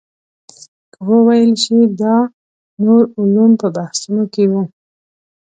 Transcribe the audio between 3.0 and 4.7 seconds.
علوم په بحثونو کې وو.